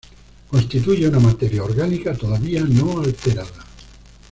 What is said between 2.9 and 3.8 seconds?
alterada.